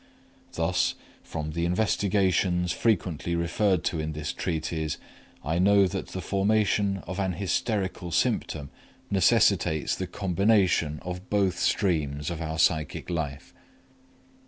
Thus, 0.53 0.95
from 1.21 1.51
the 1.51 1.63
investigations 1.63 2.71
frequently 2.71 3.35
referred 3.35 3.83
to 3.83 3.99
in 3.99 4.13
this 4.13 4.33
treatise, 4.33 4.97
I 5.45 5.59
know 5.59 5.85
that 5.85 6.07
the 6.07 6.21
formation 6.21 7.03
of 7.05 7.19
an 7.19 7.33
hysterical 7.33 8.09
symptom 8.09 8.71
necessitates 9.11 9.95
the 9.95 10.07
combination 10.07 10.97
of 11.03 11.29
both 11.29 11.59
streams 11.59 12.31
of 12.31 12.41
our 12.41 12.57
psychic 12.57 13.11
life. 13.11 13.53